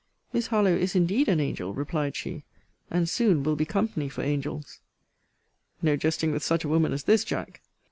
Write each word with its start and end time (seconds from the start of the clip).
Miss 0.33 0.47
Harlowe 0.47 0.77
is 0.77 0.95
indeed 0.95 1.27
an 1.29 1.39
angel, 1.39 1.75
replied 1.75 2.15
she; 2.15 2.43
and 2.89 3.07
soon 3.07 3.43
will 3.43 3.55
be 3.55 3.65
company 3.65 4.09
for 4.09 4.23
angels. 4.23 4.79
No 5.83 5.95
jesting 5.95 6.31
with 6.31 6.41
such 6.41 6.63
a 6.63 6.67
woman 6.69 6.91
as 6.91 7.03
this, 7.03 7.23
Jack. 7.23 7.61